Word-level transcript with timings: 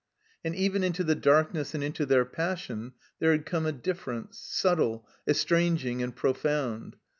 And 0.43 0.55
even 0.55 0.83
into 0.83 1.03
the 1.03 1.13
darkness 1.13 1.75
and 1.75 1.83
into 1.83 2.07
their 2.07 2.25
passion 2.25 2.93
there 3.19 3.33
had 3.33 3.45
come 3.45 3.67
a 3.67 3.71
difference, 3.71 4.39
subtle, 4.39 5.07
estranging, 5.27 6.01
and 6.01 6.15
profound. 6.15 6.95